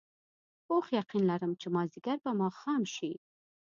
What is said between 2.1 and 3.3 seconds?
به ماښام شي.